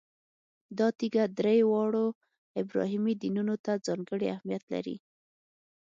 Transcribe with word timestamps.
دا 0.77 0.87
تیږه 0.97 1.23
درې 1.39 1.59
واړو 1.71 2.05
ابراهیمي 2.61 3.13
دینونو 3.21 3.55
ته 3.65 3.71
ځانګړی 3.85 4.27
اهمیت 4.35 4.63
لري. 4.73 4.95